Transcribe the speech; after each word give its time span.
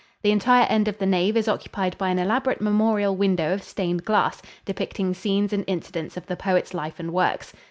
The 0.23 0.31
entire 0.31 0.63
end 0.65 0.87
of 0.87 0.97
the 0.97 1.05
nave 1.05 1.37
is 1.37 1.47
occupied 1.47 1.95
by 1.99 2.09
an 2.09 2.17
elaborate 2.17 2.59
memorial 2.59 3.15
window 3.15 3.53
of 3.53 3.61
stained 3.61 4.03
glass, 4.03 4.41
depicting 4.65 5.13
scenes 5.13 5.53
and 5.53 5.63
incidents 5.67 6.17
of 6.17 6.25
the 6.25 6.35
poet's 6.35 6.73
life 6.73 6.99
and 6.99 7.13
works. 7.13 7.53